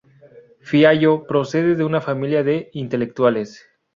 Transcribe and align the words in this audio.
Fiallo 0.61 1.27
procede 1.27 1.75
de 1.75 1.83
una 1.83 2.01
familia 2.01 2.41
de 2.43 2.71
intelectuales. 2.73 3.67